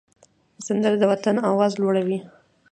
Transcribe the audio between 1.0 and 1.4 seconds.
وطن